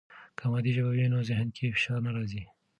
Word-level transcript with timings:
که 0.37 0.43
مادي 0.51 0.71
ژبه 0.75 0.91
وي، 0.93 1.05
نو 1.13 1.19
ذهن 1.29 1.47
کې 1.55 1.73
فشار 1.75 1.99
نه 2.05 2.11
راځي. 2.15 2.43